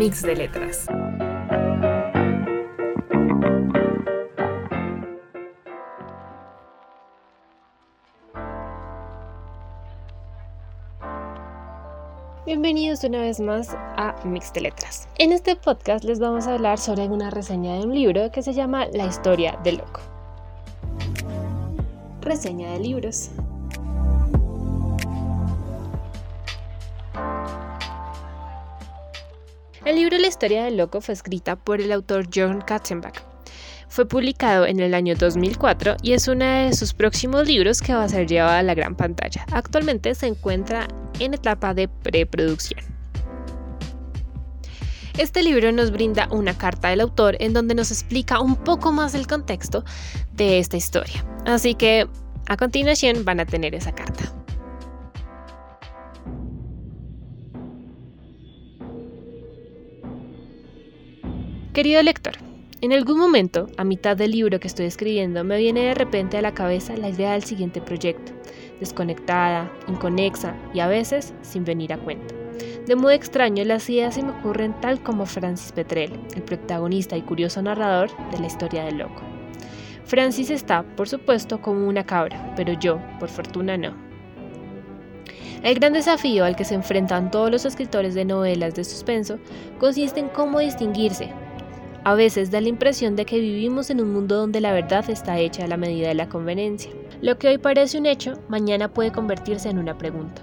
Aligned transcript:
Mix 0.00 0.22
de 0.22 0.34
Letras. 0.34 0.86
Bienvenidos 12.46 13.04
una 13.04 13.20
vez 13.20 13.40
más 13.40 13.76
a 13.98 14.16
Mix 14.24 14.54
de 14.54 14.62
Letras. 14.62 15.06
En 15.18 15.32
este 15.32 15.54
podcast 15.54 16.02
les 16.04 16.18
vamos 16.18 16.46
a 16.46 16.54
hablar 16.54 16.78
sobre 16.78 17.06
una 17.06 17.28
reseña 17.28 17.74
de 17.74 17.84
un 17.84 17.94
libro 17.94 18.30
que 18.30 18.40
se 18.40 18.54
llama 18.54 18.86
La 18.94 19.04
historia 19.04 19.58
del 19.62 19.76
loco. 19.76 20.00
Reseña 22.22 22.72
de 22.72 22.80
libros. 22.80 23.32
El 29.84 29.96
libro 29.96 30.18
La 30.18 30.26
historia 30.26 30.64
del 30.64 30.76
loco 30.76 31.00
fue 31.00 31.14
escrita 31.14 31.56
por 31.56 31.80
el 31.80 31.90
autor 31.90 32.28
John 32.32 32.60
Katzenbach. 32.60 33.22
Fue 33.88 34.06
publicado 34.06 34.66
en 34.66 34.78
el 34.78 34.92
año 34.92 35.14
2004 35.14 35.96
y 36.02 36.12
es 36.12 36.28
uno 36.28 36.44
de 36.44 36.74
sus 36.74 36.92
próximos 36.92 37.48
libros 37.48 37.80
que 37.80 37.94
va 37.94 38.04
a 38.04 38.08
ser 38.08 38.26
llevado 38.26 38.58
a 38.58 38.62
la 38.62 38.74
gran 38.74 38.94
pantalla. 38.94 39.46
Actualmente 39.52 40.14
se 40.14 40.26
encuentra 40.26 40.86
en 41.18 41.32
etapa 41.32 41.72
de 41.72 41.88
preproducción. 41.88 42.80
Este 45.16 45.42
libro 45.42 45.72
nos 45.72 45.90
brinda 45.90 46.28
una 46.30 46.56
carta 46.56 46.88
del 46.88 47.00
autor 47.00 47.38
en 47.40 47.54
donde 47.54 47.74
nos 47.74 47.90
explica 47.90 48.38
un 48.38 48.56
poco 48.56 48.92
más 48.92 49.14
el 49.14 49.26
contexto 49.26 49.82
de 50.34 50.58
esta 50.58 50.76
historia. 50.76 51.24
Así 51.46 51.74
que 51.74 52.06
a 52.48 52.56
continuación 52.58 53.24
van 53.24 53.40
a 53.40 53.46
tener 53.46 53.74
esa 53.74 53.92
carta. 53.92 54.39
Querido 61.80 62.02
lector, 62.02 62.34
en 62.82 62.92
algún 62.92 63.18
momento, 63.18 63.66
a 63.78 63.84
mitad 63.84 64.14
del 64.14 64.32
libro 64.32 64.60
que 64.60 64.68
estoy 64.68 64.84
escribiendo, 64.84 65.44
me 65.44 65.56
viene 65.56 65.80
de 65.84 65.94
repente 65.94 66.36
a 66.36 66.42
la 66.42 66.52
cabeza 66.52 66.94
la 66.94 67.08
idea 67.08 67.32
del 67.32 67.42
siguiente 67.42 67.80
proyecto, 67.80 68.32
desconectada, 68.80 69.72
inconexa 69.88 70.54
y 70.74 70.80
a 70.80 70.88
veces 70.88 71.32
sin 71.40 71.64
venir 71.64 71.94
a 71.94 71.96
cuenta. 71.96 72.34
De 72.86 72.96
modo 72.96 73.12
extraño, 73.12 73.64
las 73.64 73.88
ideas 73.88 74.14
se 74.14 74.22
me 74.22 74.28
ocurren 74.32 74.78
tal 74.82 75.02
como 75.02 75.24
Francis 75.24 75.72
Petrel, 75.72 76.20
el 76.36 76.42
protagonista 76.42 77.16
y 77.16 77.22
curioso 77.22 77.62
narrador 77.62 78.10
de 78.30 78.40
la 78.40 78.48
historia 78.48 78.84
del 78.84 78.98
loco. 78.98 79.22
Francis 80.04 80.50
está, 80.50 80.82
por 80.82 81.08
supuesto, 81.08 81.62
como 81.62 81.88
una 81.88 82.04
cabra, 82.04 82.52
pero 82.56 82.74
yo, 82.74 83.00
por 83.18 83.30
fortuna, 83.30 83.78
no. 83.78 83.94
El 85.62 85.76
gran 85.76 85.94
desafío 85.94 86.44
al 86.44 86.56
que 86.56 86.64
se 86.66 86.74
enfrentan 86.74 87.30
todos 87.30 87.50
los 87.50 87.64
escritores 87.64 88.14
de 88.14 88.26
novelas 88.26 88.74
de 88.74 88.84
suspenso 88.84 89.38
consiste 89.78 90.20
en 90.20 90.28
cómo 90.28 90.58
distinguirse, 90.58 91.32
a 92.04 92.14
veces 92.14 92.50
da 92.50 92.60
la 92.60 92.68
impresión 92.68 93.14
de 93.14 93.26
que 93.26 93.40
vivimos 93.40 93.90
en 93.90 94.00
un 94.00 94.12
mundo 94.12 94.36
donde 94.36 94.60
la 94.60 94.72
verdad 94.72 95.08
está 95.10 95.38
hecha 95.38 95.64
a 95.64 95.68
la 95.68 95.76
medida 95.76 96.08
de 96.08 96.14
la 96.14 96.28
conveniencia. 96.28 96.90
Lo 97.20 97.38
que 97.38 97.48
hoy 97.48 97.58
parece 97.58 97.98
un 97.98 98.06
hecho, 98.06 98.34
mañana 98.48 98.88
puede 98.88 99.12
convertirse 99.12 99.68
en 99.68 99.78
una 99.78 99.98
pregunta. 99.98 100.42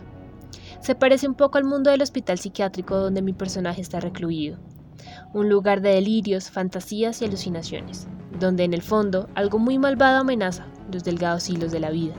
Se 0.82 0.94
parece 0.94 1.28
un 1.28 1.34
poco 1.34 1.58
al 1.58 1.64
mundo 1.64 1.90
del 1.90 2.04
hospital 2.04 2.38
psiquiátrico 2.38 2.98
donde 2.98 3.24
mi 3.24 3.34
personaje 3.34 3.82
está 3.82 4.00
recluido. 4.00 4.60
Un 5.34 5.50
lugar 5.50 5.82
de 5.82 5.90
delirios, 5.90 6.52
fantasías 6.52 7.22
y 7.22 7.26
alucinaciones, 7.26 8.08
donde 8.40 8.64
en 8.64 8.74
el 8.74 8.84
fondo 8.84 9.28
algo 9.34 9.58
muy 9.58 9.80
malvado 9.80 10.20
amenaza 10.20 10.68
los 10.92 11.04
delgados 11.04 11.50
hilos 11.50 11.72
de 11.72 11.80
la 11.80 11.90
vida. 11.90 12.14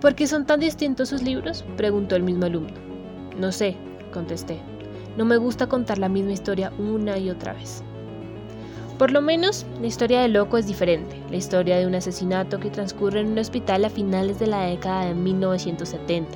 ¿Por 0.00 0.16
qué 0.16 0.26
son 0.26 0.44
tan 0.44 0.60
distintos 0.60 1.08
sus 1.08 1.22
libros? 1.22 1.64
preguntó 1.76 2.16
el 2.16 2.24
mismo 2.24 2.46
alumno. 2.46 2.74
No 3.38 3.52
sé, 3.52 3.76
contesté. 4.12 4.73
No 5.16 5.24
me 5.24 5.36
gusta 5.36 5.68
contar 5.68 5.98
la 5.98 6.08
misma 6.08 6.32
historia 6.32 6.72
una 6.78 7.18
y 7.18 7.30
otra 7.30 7.52
vez. 7.52 7.82
Por 8.98 9.10
lo 9.10 9.20
menos, 9.20 9.66
la 9.80 9.88
historia 9.88 10.20
de 10.20 10.28
Loco 10.28 10.56
es 10.56 10.66
diferente, 10.66 11.20
la 11.28 11.36
historia 11.36 11.78
de 11.78 11.86
un 11.86 11.94
asesinato 11.94 12.60
que 12.60 12.70
transcurre 12.70 13.20
en 13.20 13.32
un 13.32 13.38
hospital 13.38 13.84
a 13.84 13.90
finales 13.90 14.38
de 14.38 14.46
la 14.46 14.66
década 14.66 15.06
de 15.06 15.14
1970 15.14 16.30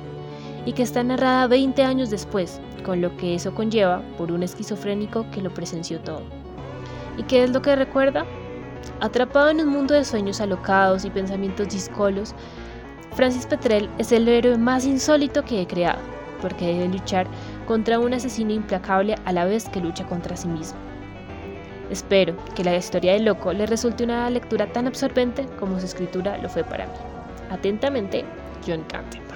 y 0.65 0.73
que 0.73 0.83
está 0.83 1.03
narrada 1.03 1.47
20 1.47 1.83
años 1.83 2.09
después, 2.09 2.59
con 2.83 3.01
lo 3.01 3.15
que 3.15 3.35
eso 3.35 3.53
conlleva 3.53 4.01
por 4.17 4.31
un 4.31 4.43
esquizofrénico 4.43 5.25
que 5.31 5.41
lo 5.41 5.53
presenció 5.53 5.99
todo. 6.01 6.21
¿Y 7.17 7.23
qué 7.23 7.43
es 7.43 7.51
lo 7.51 7.61
que 7.61 7.75
recuerda? 7.75 8.25
Atrapado 8.99 9.49
en 9.49 9.61
un 9.61 9.69
mundo 9.69 9.93
de 9.93 10.03
sueños 10.03 10.41
alocados 10.41 11.05
y 11.05 11.09
pensamientos 11.09 11.69
discolos, 11.69 12.35
Francis 13.13 13.45
Petrel 13.45 13.89
es 13.97 14.11
el 14.11 14.27
héroe 14.27 14.57
más 14.57 14.85
insólito 14.85 15.43
que 15.43 15.61
he 15.61 15.67
creado, 15.67 15.99
porque 16.41 16.67
debe 16.67 16.89
luchar 16.89 17.27
contra 17.69 17.99
un 17.99 18.15
asesino 18.15 18.51
implacable 18.51 19.15
a 19.25 19.31
la 19.31 19.45
vez 19.45 19.69
que 19.69 19.79
lucha 19.79 20.03
contra 20.07 20.35
sí 20.35 20.47
mismo. 20.47 20.79
Espero 21.91 22.35
que 22.55 22.63
la 22.63 22.75
historia 22.75 23.13
del 23.13 23.25
loco 23.25 23.53
le 23.53 23.67
resulte 23.67 24.03
una 24.05 24.27
lectura 24.31 24.73
tan 24.73 24.87
absorbente 24.87 25.45
como 25.59 25.79
su 25.79 25.85
escritura 25.85 26.39
lo 26.39 26.49
fue 26.49 26.63
para 26.63 26.87
mí. 26.87 26.93
Atentamente, 27.51 28.25
John 28.65 28.83
Cantempak. 28.85 29.28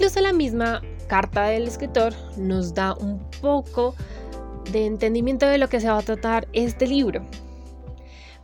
Incluso 0.00 0.22
la 0.22 0.32
misma 0.32 0.80
carta 1.08 1.48
del 1.48 1.68
escritor 1.68 2.14
nos 2.38 2.72
da 2.72 2.94
un 2.94 3.20
poco 3.42 3.94
de 4.72 4.86
entendimiento 4.86 5.44
de 5.44 5.58
lo 5.58 5.68
que 5.68 5.78
se 5.78 5.90
va 5.90 5.98
a 5.98 6.02
tratar 6.02 6.48
este 6.54 6.86
libro. 6.86 7.22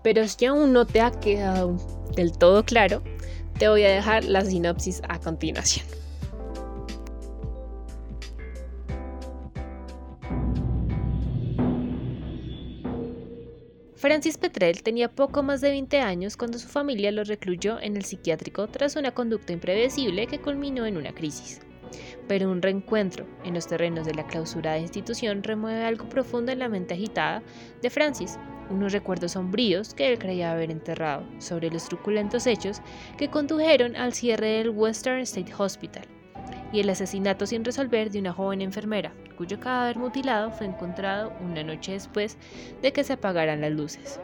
Pero 0.02 0.28
si 0.28 0.44
aún 0.44 0.74
no 0.74 0.84
te 0.84 1.00
ha 1.00 1.12
quedado 1.12 1.78
del 2.14 2.36
todo 2.36 2.62
claro, 2.62 3.02
te 3.58 3.68
voy 3.68 3.84
a 3.84 3.88
dejar 3.88 4.24
la 4.24 4.44
sinopsis 4.44 5.00
a 5.08 5.18
continuación. 5.18 5.86
Francis 14.26 14.40
Petrel 14.40 14.82
tenía 14.82 15.08
poco 15.08 15.44
más 15.44 15.60
de 15.60 15.70
20 15.70 16.00
años 16.00 16.36
cuando 16.36 16.58
su 16.58 16.66
familia 16.66 17.12
lo 17.12 17.22
recluyó 17.22 17.80
en 17.80 17.96
el 17.96 18.04
psiquiátrico 18.04 18.66
tras 18.66 18.96
una 18.96 19.12
conducta 19.12 19.52
imprevisible 19.52 20.26
que 20.26 20.40
culminó 20.40 20.84
en 20.84 20.96
una 20.96 21.14
crisis. 21.14 21.60
Pero 22.26 22.50
un 22.50 22.60
reencuentro 22.60 23.24
en 23.44 23.54
los 23.54 23.68
terrenos 23.68 24.04
de 24.04 24.14
la 24.14 24.26
clausurada 24.26 24.80
institución 24.80 25.44
remueve 25.44 25.84
algo 25.84 26.08
profundo 26.08 26.50
en 26.50 26.58
la 26.58 26.68
mente 26.68 26.94
agitada 26.94 27.40
de 27.80 27.88
Francis, 27.88 28.36
unos 28.68 28.92
recuerdos 28.92 29.30
sombríos 29.30 29.94
que 29.94 30.10
él 30.10 30.18
creía 30.18 30.50
haber 30.50 30.72
enterrado 30.72 31.24
sobre 31.38 31.70
los 31.70 31.84
truculentos 31.84 32.48
hechos 32.48 32.80
que 33.16 33.30
condujeron 33.30 33.94
al 33.94 34.12
cierre 34.12 34.48
del 34.48 34.70
Western 34.70 35.20
State 35.20 35.54
Hospital 35.56 36.15
y 36.72 36.80
el 36.80 36.90
asesinato 36.90 37.46
sin 37.46 37.64
resolver 37.64 38.10
de 38.10 38.18
una 38.18 38.32
joven 38.32 38.60
enfermera, 38.60 39.12
cuyo 39.36 39.60
cadáver 39.60 39.98
mutilado 39.98 40.50
fue 40.50 40.66
encontrado 40.66 41.32
una 41.40 41.62
noche 41.62 41.92
después 41.92 42.36
de 42.82 42.92
que 42.92 43.04
se 43.04 43.14
apagaran 43.14 43.60
las 43.60 43.72
luces. 43.72 44.20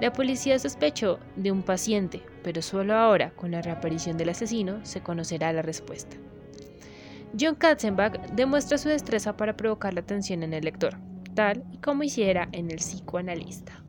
La 0.00 0.12
policía 0.12 0.58
sospechó 0.58 1.18
de 1.36 1.50
un 1.50 1.62
paciente, 1.62 2.22
pero 2.42 2.62
solo 2.62 2.94
ahora, 2.94 3.30
con 3.30 3.50
la 3.50 3.62
reaparición 3.62 4.16
del 4.16 4.30
asesino, 4.30 4.84
se 4.84 5.00
conocerá 5.00 5.52
la 5.52 5.62
respuesta. 5.62 6.16
John 7.38 7.54
Katzenbach 7.54 8.18
demuestra 8.32 8.78
su 8.78 8.88
destreza 8.88 9.36
para 9.36 9.56
provocar 9.56 9.94
la 9.94 10.00
atención 10.00 10.42
en 10.42 10.54
el 10.54 10.64
lector, 10.64 10.96
tal 11.34 11.64
y 11.72 11.78
como 11.78 12.02
hiciera 12.02 12.48
en 12.52 12.70
el 12.70 12.78
psicoanalista. 12.78 13.82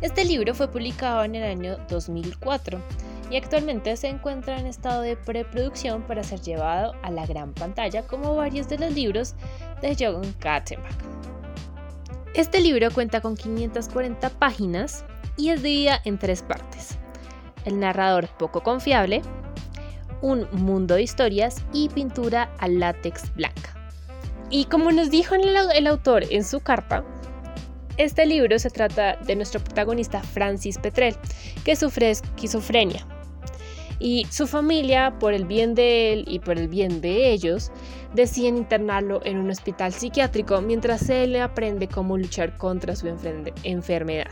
Este 0.00 0.24
libro 0.24 0.54
fue 0.54 0.70
publicado 0.70 1.24
en 1.24 1.34
el 1.34 1.44
año 1.44 1.78
2004 1.88 2.78
y 3.30 3.36
actualmente 3.36 3.96
se 3.96 4.08
encuentra 4.08 4.58
en 4.58 4.66
estado 4.66 5.02
de 5.02 5.16
preproducción 5.16 6.02
para 6.02 6.22
ser 6.22 6.40
llevado 6.40 6.94
a 7.02 7.10
la 7.10 7.26
gran 7.26 7.52
pantalla 7.52 8.06
como 8.06 8.34
varios 8.36 8.68
de 8.68 8.78
los 8.78 8.92
libros 8.92 9.34
de 9.80 9.96
John 9.98 10.34
Katzenbach. 10.38 10.94
Este 12.34 12.60
libro 12.60 12.90
cuenta 12.90 13.20
con 13.20 13.36
540 13.36 14.28
páginas 14.30 15.04
y 15.36 15.50
es 15.50 15.62
dividida 15.62 16.00
en 16.04 16.18
tres 16.18 16.42
partes. 16.42 16.98
El 17.64 17.80
narrador 17.80 18.28
poco 18.38 18.62
confiable, 18.62 19.22
un 20.20 20.46
mundo 20.52 20.94
de 20.96 21.02
historias 21.02 21.62
y 21.72 21.88
pintura 21.88 22.52
a 22.58 22.68
látex 22.68 23.34
blanca. 23.34 23.74
Y 24.50 24.66
como 24.66 24.92
nos 24.92 25.10
dijo 25.10 25.34
el, 25.34 25.56
el 25.74 25.86
autor 25.86 26.24
en 26.30 26.44
su 26.44 26.60
carta, 26.60 27.04
este 27.96 28.26
libro 28.26 28.58
se 28.58 28.70
trata 28.70 29.16
de 29.16 29.36
nuestro 29.36 29.60
protagonista 29.60 30.20
Francis 30.20 30.78
Petrel, 30.78 31.16
que 31.64 31.76
sufre 31.76 32.10
esquizofrenia 32.10 33.06
y 33.98 34.26
su 34.30 34.46
familia, 34.46 35.18
por 35.18 35.34
el 35.34 35.44
bien 35.44 35.74
de 35.74 36.12
él 36.12 36.24
y 36.26 36.38
por 36.38 36.58
el 36.58 36.68
bien 36.68 37.00
de 37.00 37.30
ellos, 37.30 37.70
deciden 38.14 38.56
internarlo 38.56 39.20
en 39.24 39.38
un 39.38 39.50
hospital 39.50 39.92
psiquiátrico 39.92 40.60
mientras 40.60 41.08
él 41.10 41.36
aprende 41.36 41.88
cómo 41.88 42.16
luchar 42.16 42.56
contra 42.56 42.96
su 42.96 43.08
enfermedad. 43.62 44.30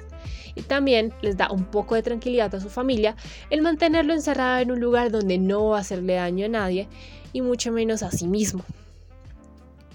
y 0.54 0.62
también 0.62 1.14
les 1.22 1.38
da 1.38 1.50
un 1.50 1.64
poco 1.64 1.94
de 1.94 2.02
tranquilidad 2.02 2.54
a 2.54 2.60
su 2.60 2.68
familia 2.68 3.16
el 3.48 3.62
mantenerlo 3.62 4.12
encerrado 4.12 4.60
en 4.60 4.70
un 4.70 4.80
lugar 4.80 5.10
donde 5.10 5.38
no 5.38 5.70
va 5.70 5.78
a 5.78 5.80
hacerle 5.80 6.14
daño 6.14 6.44
a 6.44 6.48
nadie 6.50 6.88
y 7.32 7.40
mucho 7.40 7.72
menos 7.72 8.02
a 8.02 8.10
sí 8.10 8.26
mismo. 8.26 8.62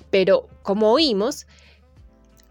Pero 0.09 0.47
como 0.63 0.91
oímos, 0.91 1.45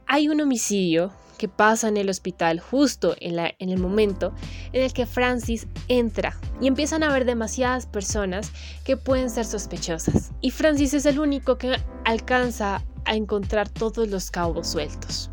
hay 0.07 0.29
un 0.29 0.41
homicidio 0.41 1.13
que 1.37 1.49
pasa 1.49 1.89
en 1.89 1.97
el 1.97 2.09
hospital 2.09 2.61
justo 2.61 3.15
en, 3.21 3.39
en, 3.59 3.69
el 3.71 3.79
momento 3.79 4.35
en 4.73 4.83
el 4.83 4.93
que 4.93 5.07
Francis 5.07 5.67
entra 5.89 6.39
y 6.61 6.67
empiezan 6.67 7.03
a 7.03 7.09
haber 7.09 7.25
demasiadas 7.25 7.87
personas 7.87 8.51
que 8.85 8.97
pueden 8.97 9.31
ser 9.31 9.45
sospechosas. 9.45 10.33
Y 10.41 10.51
Francis 10.51 10.95
es 10.95 11.07
el 11.07 11.19
único 11.19 11.59
que 11.59 11.77
alcanza 12.05 12.83
a 13.05 13.15
encontrar 13.15 13.69
todos 13.69 14.09
los 14.09 14.31
cabos 14.31 14.69
sueltos. 14.69 15.31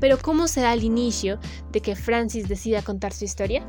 Pero 0.00 0.18
¿cómo 0.18 0.48
se 0.48 0.60
da 0.60 0.72
el 0.72 0.84
inicio 0.84 1.38
de 1.72 1.80
que 1.80 1.96
Francis 1.96 2.48
decida 2.48 2.82
contar 2.82 3.12
su 3.12 3.24
historia? 3.24 3.64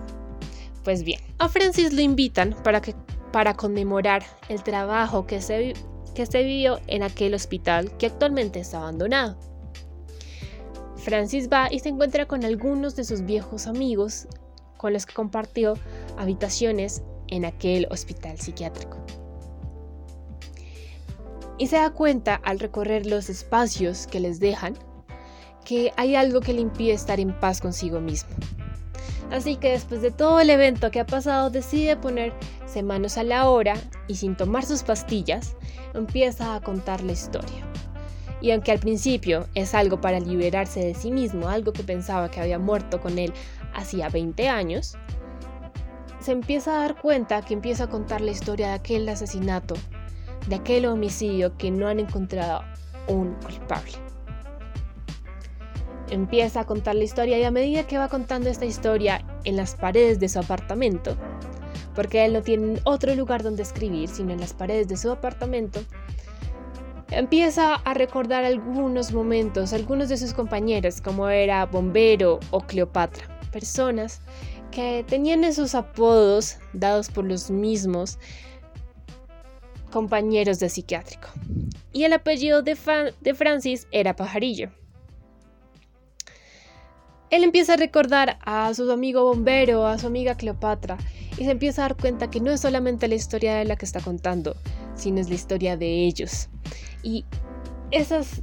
Pues 0.84 1.04
bien, 1.04 1.22
a 1.40 1.50
Francis 1.50 1.94
lo 1.94 2.02
invitan 2.02 2.56
para, 2.64 2.82
que, 2.82 2.96
para 3.32 3.56
conmemorar 3.56 4.24
el 4.50 4.62
trabajo 4.64 5.26
que 5.26 5.42
se, 5.42 5.74
que 6.14 6.26
se 6.26 6.44
vivió 6.44 6.80
en 6.88 7.04
aquel 7.04 7.34
hospital 7.34 7.96
que 7.98 8.08
actualmente 8.08 8.60
está 8.60 8.80
abandonado. 8.80 9.55
Francis 11.06 11.50
va 11.54 11.68
y 11.72 11.80
se 11.80 11.90
encuentra 11.90 12.26
con 12.26 12.44
algunos 12.44 12.96
de 12.96 13.04
sus 13.04 13.22
viejos 13.22 13.68
amigos 13.68 14.28
con 14.76 14.92
los 14.92 15.06
que 15.06 15.14
compartió 15.14 15.76
habitaciones 16.18 17.04
en 17.28 17.46
aquel 17.46 17.88
hospital 17.92 18.40
psiquiátrico. 18.40 18.98
Y 21.60 21.68
se 21.68 21.76
da 21.76 21.92
cuenta 21.92 22.34
al 22.34 22.60
recorrer 22.60 23.06
los 23.06 23.30
espacios 23.30 24.08
que 24.08 24.20
les 24.20 24.40
dejan 24.40 24.74
que 25.64 25.94
hay 25.96 26.16
algo 26.16 26.42
que 26.42 26.54
le 26.54 26.62
impide 26.62 26.94
estar 26.94 27.20
en 27.20 27.40
paz 27.40 27.62
consigo 27.62 28.02
mismo. 28.02 28.32
Así 29.30 29.58
que 29.58 29.72
después 29.72 30.02
de 30.02 30.10
todo 30.10 30.40
el 30.40 30.50
evento 30.50 30.90
que 30.90 31.00
ha 31.00 31.06
pasado 31.06 31.52
decide 31.52 31.98
ponerse 31.98 32.82
manos 32.84 33.20
a 33.20 33.24
la 33.24 33.48
obra 33.48 33.76
y 34.08 34.16
sin 34.16 34.36
tomar 34.36 34.66
sus 34.66 34.82
pastillas 34.82 35.56
empieza 35.94 36.56
a 36.56 36.62
contar 36.62 37.04
la 37.04 37.12
historia. 37.12 37.75
Y 38.42 38.52
aunque 38.52 38.72
al 38.72 38.80
principio 38.80 39.48
es 39.56 39.74
algo 39.74 40.02
para 40.02 40.20
liberarse 40.20 40.82
de 40.82 40.94
sí 40.94 41.12
mismo, 41.12 41.48
algo 41.48 41.74
que 41.74 41.84
pensaba 41.84 42.30
que 42.30 42.42
había 42.42 42.60
muerto 42.60 43.00
con 43.00 43.18
él 43.18 43.34
hacía 43.74 44.10
20 44.10 44.50
años, 44.50 44.98
se 46.20 46.32
empieza 46.32 46.76
a 46.76 46.80
dar 46.80 47.00
cuenta 47.00 47.42
que 47.44 47.54
empieza 47.54 47.84
a 47.84 47.90
contar 47.90 48.22
la 48.22 48.32
historia 48.32 48.70
de 48.70 48.74
aquel 48.74 49.08
asesinato, 49.08 49.76
de 50.48 50.56
aquel 50.56 50.86
homicidio 50.86 51.56
que 51.58 51.72
no 51.72 51.88
han 51.88 52.00
encontrado 52.00 52.64
un 53.08 53.36
culpable. 53.36 53.94
Empieza 56.10 56.62
a 56.62 56.66
contar 56.66 56.96
la 56.96 57.04
historia 57.04 57.38
y 57.40 57.44
a 57.44 57.52
medida 57.52 57.88
que 57.88 57.98
va 57.98 58.10
contando 58.10 58.50
esta 58.50 58.66
historia 58.66 59.26
en 59.44 59.56
las 59.56 59.76
paredes 59.76 60.20
de 60.20 60.30
su 60.30 60.40
apartamento, 60.40 61.16
porque 61.96 62.26
él 62.26 62.34
no 62.34 62.42
tiene 62.42 62.80
otro 62.84 63.16
lugar 63.16 63.42
donde 63.42 63.64
escribir, 63.64 64.10
sino 64.10 64.34
en 64.34 64.40
las 64.40 64.54
paredes 64.54 64.88
de 64.88 64.98
su 64.98 65.12
apartamento, 65.12 65.80
empieza 67.16 67.76
a 67.76 67.94
recordar 67.94 68.44
algunos 68.44 69.14
momentos, 69.14 69.72
algunos 69.74 70.10
de 70.10 70.18
sus 70.18 70.34
compañeros, 70.34 71.02
como 71.02 71.30
era 71.30 71.66
Bombero 71.66 72.40
o 72.52 72.60
Cleopatra, 72.60 73.40
personas 73.52 74.22
que 74.70 75.06
tenían 75.08 75.46
esos 75.46 75.76
apodos 75.76 76.58
dados 76.74 77.10
por 77.10 77.24
los 77.24 77.50
mismos 77.50 78.20
compañeros 79.92 80.60
de 80.60 80.70
psiquiátrico. 80.70 81.30
Y 81.94 82.04
el 82.04 82.12
apellido 82.12 82.62
de, 82.62 82.78
de 83.22 83.34
Francis 83.34 83.88
era 83.92 84.16
Pajarillo. 84.16 84.72
Él 87.30 87.44
empieza 87.44 87.74
a 87.74 87.78
recordar 87.78 88.38
a 88.42 88.74
su 88.74 88.92
amigo 88.92 89.24
bombero, 89.24 89.88
a 89.88 89.98
su 89.98 90.08
amiga 90.08 90.36
Cleopatra, 90.36 90.98
y 91.38 91.46
se 91.46 91.52
empieza 91.52 91.84
a 91.84 91.90
dar 91.90 91.98
cuenta 91.98 92.30
que 92.30 92.42
no 92.42 92.52
es 92.52 92.62
solamente 92.62 93.08
la 93.08 93.16
historia 93.16 93.56
de 93.56 93.66
la 93.66 93.78
que 93.78 93.86
está 93.86 94.02
contando, 94.02 94.56
sino 94.96 95.22
es 95.22 95.30
la 95.30 95.36
historia 95.36 95.78
de 95.78 96.06
ellos. 96.06 96.50
Y 97.06 97.24
esas 97.92 98.42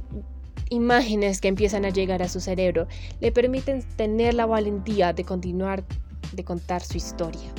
imágenes 0.69 1.41
que 1.41 1.49
empiezan 1.49 1.83
a 1.83 1.89
llegar 1.89 2.23
a 2.23 2.29
su 2.29 2.39
cerebro 2.39 2.87
le 3.19 3.33
permiten 3.33 3.83
tener 3.97 4.33
la 4.33 4.45
valentía 4.45 5.11
de 5.11 5.25
continuar 5.25 5.83
de 6.31 6.45
contar 6.45 6.81
su 6.81 6.95
historia, 6.95 7.53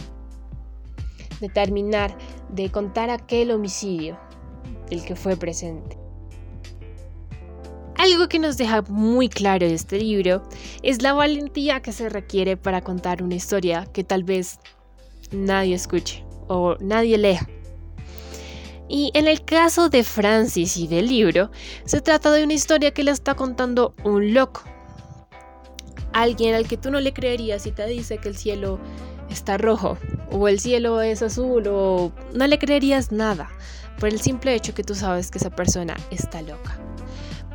de 1.41 1.49
terminar 1.51 2.17
de 2.49 2.71
contar 2.71 3.11
aquel 3.11 3.51
homicidio 3.51 4.19
del 4.89 5.05
que 5.05 5.15
fue 5.15 5.37
presente. 5.37 5.99
Algo 7.97 8.27
que 8.29 8.39
nos 8.39 8.57
deja 8.57 8.83
muy 8.89 9.29
claro 9.29 9.67
este 9.67 9.99
libro 9.99 10.43
es 10.83 11.03
la 11.03 11.13
valentía 11.13 11.83
que 11.83 11.93
se 11.93 12.09
requiere 12.09 12.57
para 12.57 12.81
contar 12.81 13.23
una 13.23 13.35
historia 13.35 13.87
que 13.93 14.05
tal 14.05 14.25
vez 14.25 14.59
nadie 15.31 15.75
escuche 15.75 16.25
o 16.49 16.77
nadie 16.81 17.19
lea. 17.19 17.47
Y 18.89 19.11
en 19.15 19.27
el 19.27 19.45
caso 19.45 19.89
de 19.89 20.05
Francis 20.05 20.77
y 20.77 20.87
del 20.87 21.09
libro, 21.09 21.51
se 21.85 22.01
trata 22.01 22.31
de 22.31 22.45
una 22.45 22.53
historia 22.53 22.93
que 22.93 23.05
le 23.05 23.11
está 23.11 23.35
contando 23.35 23.95
un 24.05 24.35
loco. 24.35 24.63
Alguien 26.13 26.55
al 26.55 26.69
que 26.69 26.77
tú 26.77 26.91
no 26.91 27.01
le 27.01 27.13
creerías 27.13 27.63
si 27.63 27.73
te 27.73 27.87
dice 27.87 28.19
que 28.19 28.29
el 28.29 28.37
cielo 28.37 28.79
está 29.31 29.57
rojo 29.59 29.99
o 30.31 30.49
el 30.49 30.61
cielo 30.61 31.01
es 31.01 31.23
azul 31.23 31.67
o 31.67 32.13
no 32.35 32.47
le 32.47 32.59
creerías 32.59 33.11
nada 33.11 33.51
por 33.99 34.11
el 34.11 34.21
simple 34.21 34.55
hecho 34.55 34.75
que 34.75 34.85
tú 34.85 34.95
sabes 34.95 35.31
que 35.31 35.39
esa 35.39 35.51
persona 35.51 35.97
está 36.11 36.43
loca. 36.43 36.79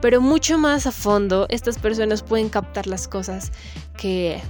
Pero 0.01 0.21
mucho 0.21 0.57
más 0.57 0.87
a 0.87 0.91
fondo, 0.91 1.45
estas 1.49 1.77
personas 1.77 2.23
pueden 2.23 2.49
captar 2.49 2.87
las 2.87 3.07
cosas 3.07 3.51
que 3.97 4.41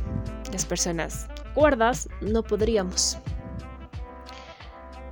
las 0.52 0.66
personas 0.66 1.28
cuerdas 1.56 2.08
no 2.22 2.44
podríamos. 2.44 3.18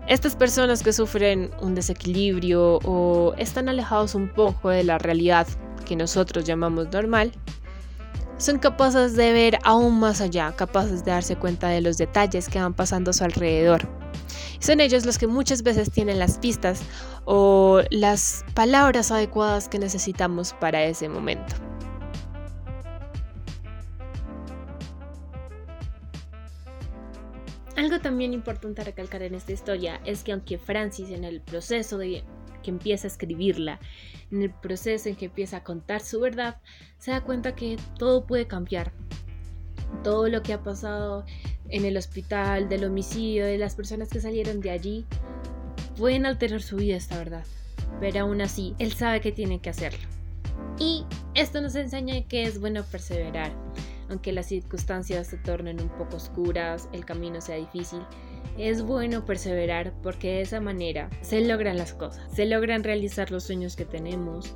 Estas 0.08 0.38
personas 0.38 0.84
que 0.84 0.94
sufren 0.94 1.52
un 1.60 1.76
desequilibrio 1.76 2.80
o 2.86 3.34
están 3.38 3.68
alejados 3.68 4.16
un 4.16 4.30
poco 4.30 4.70
de 4.70 4.86
la 4.86 4.98
realidad 4.98 5.46
que 5.86 5.98
nosotros 5.98 6.46
llamamos 6.46 6.88
normal, 6.94 7.34
son 8.38 8.58
capaces 8.58 9.18
de 9.18 9.34
ver 9.34 9.60
aún 9.66 10.00
más 10.00 10.22
allá, 10.22 10.54
capaces 10.56 11.04
de 11.04 11.12
darse 11.12 11.36
cuenta 11.36 11.68
de 11.68 11.82
los 11.82 11.98
detalles 11.98 12.48
que 12.48 12.58
van 12.58 12.74
pasando 12.74 13.12
a 13.12 13.14
su 13.14 13.26
alrededor. 13.26 13.86
Son 14.60 14.80
ellos 14.80 15.06
los 15.06 15.18
que 15.18 15.28
muchas 15.28 15.62
veces 15.62 15.92
tienen 15.92 16.20
las 16.20 16.38
pistas 16.38 16.80
o 17.26 17.82
las 17.90 18.46
palabras 18.54 19.12
adecuadas 19.12 19.68
que 19.68 19.78
necesitamos 19.78 20.54
para 20.54 20.86
ese 20.86 21.10
momento. 21.10 21.56
Algo 27.88 28.02
también 28.02 28.34
importante 28.34 28.84
recalcar 28.84 29.22
en 29.22 29.34
esta 29.34 29.54
historia 29.54 30.02
es 30.04 30.22
que 30.22 30.34
aunque 30.34 30.58
Francis 30.58 31.10
en 31.10 31.24
el 31.24 31.40
proceso 31.40 31.98
de 31.98 32.22
que 32.62 32.70
empieza 32.70 33.08
a 33.08 33.12
escribirla, 33.12 33.80
en 34.30 34.42
el 34.42 34.50
proceso 34.52 35.08
en 35.08 35.16
que 35.16 35.28
empieza 35.28 35.56
a 35.56 35.64
contar 35.64 36.02
su 36.02 36.20
verdad, 36.20 36.58
se 36.98 37.12
da 37.12 37.22
cuenta 37.22 37.56
que 37.56 37.78
todo 37.98 38.28
puede 38.28 38.46
cambiar. 38.46 38.92
Todo 40.04 40.28
lo 40.28 40.44
que 40.44 40.52
ha 40.52 40.64
pasado 40.64 41.24
en 41.70 41.86
el 41.86 41.96
hospital, 41.96 42.68
del 42.68 42.84
homicidio, 42.84 43.46
de 43.46 43.58
las 43.58 43.76
personas 43.76 44.10
que 44.10 44.20
salieron 44.20 44.60
de 44.60 44.72
allí, 44.72 45.06
pueden 45.96 46.26
alterar 46.26 46.62
su 46.62 46.76
vida, 46.76 46.98
esta 46.98 47.18
verdad. 47.18 47.46
Pero 48.02 48.20
aún 48.20 48.42
así, 48.42 48.76
él 48.80 48.92
sabe 48.92 49.22
que 49.22 49.32
tiene 49.32 49.62
que 49.62 49.70
hacerlo. 49.70 50.06
Y 50.78 51.06
esto 51.36 51.62
nos 51.62 51.74
enseña 51.76 52.22
que 52.28 52.44
es 52.44 52.60
bueno 52.60 52.84
perseverar. 52.84 53.54
Aunque 54.10 54.32
las 54.32 54.48
circunstancias 54.48 55.28
se 55.28 55.38
tornen 55.38 55.82
un 55.82 55.90
poco 55.90 56.16
oscuras, 56.16 56.88
el 56.94 57.06
camino 57.06 57.42
sea 57.42 57.58
difícil, 57.58 58.00
es 58.58 58.82
bueno 58.82 59.26
perseverar 59.26 59.94
porque 60.02 60.36
de 60.36 60.42
esa 60.42 60.62
manera 60.62 61.10
se 61.22 61.42
logran 61.42 61.78
las 61.78 61.94
cosas, 61.94 62.24
se 62.34 62.46
logran 62.46 62.84
realizar 62.84 63.32
los 63.32 63.44
sueños 63.44 63.76
que 63.76 63.86
tenemos, 63.86 64.56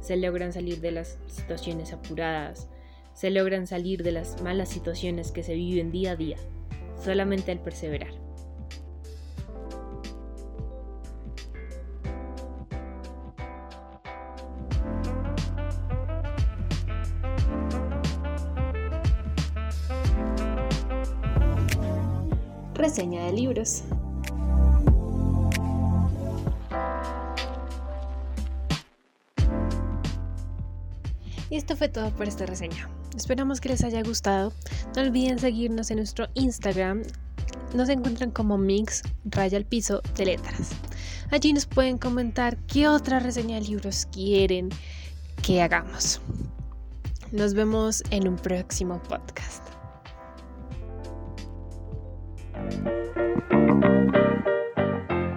se 0.00 0.16
logran 0.16 0.52
salir 0.52 0.80
de 0.80 0.92
las 0.92 1.18
situaciones 1.26 1.92
apuradas, 1.92 2.68
se 3.14 3.30
logran 3.30 3.66
salir 3.66 4.02
de 4.02 4.12
las 4.12 4.40
malas 4.42 4.68
situaciones 4.68 5.32
que 5.32 5.42
se 5.42 5.54
viven 5.54 5.90
día 5.90 6.12
a 6.12 6.16
día, 6.16 6.36
solamente 7.02 7.52
al 7.52 7.60
perseverar. 7.60 8.29
Libros. 23.32 23.82
Y 31.50 31.56
esto 31.56 31.76
fue 31.76 31.88
todo 31.88 32.10
por 32.12 32.28
esta 32.28 32.46
reseña. 32.46 32.88
Esperamos 33.16 33.60
que 33.60 33.68
les 33.68 33.82
haya 33.82 34.02
gustado. 34.02 34.52
No 34.94 35.02
olviden 35.02 35.38
seguirnos 35.38 35.90
en 35.90 35.96
nuestro 35.96 36.28
Instagram. 36.34 37.02
Nos 37.74 37.88
encuentran 37.88 38.30
como 38.30 38.56
Mix 38.56 39.02
Raya 39.24 39.58
al 39.58 39.64
Piso 39.64 40.00
de 40.16 40.26
Letras. 40.26 40.70
Allí 41.30 41.52
nos 41.52 41.66
pueden 41.66 41.98
comentar 41.98 42.56
qué 42.66 42.88
otra 42.88 43.18
reseña 43.18 43.56
de 43.56 43.62
libros 43.62 44.06
quieren 44.12 44.68
que 45.42 45.60
hagamos. 45.60 46.20
Nos 47.32 47.54
vemos 47.54 48.02
en 48.10 48.28
un 48.28 48.36
próximo 48.36 49.00
podcast. 49.02 49.69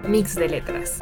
Mix 0.07 0.36
de 0.36 0.48
letras. 0.50 1.00